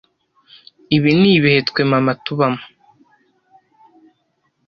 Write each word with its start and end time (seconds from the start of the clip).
ibi 0.95 1.11
nibihe 1.19 1.59
twe 1.69 1.81
mama 1.91 2.11
tubamo 2.23 2.61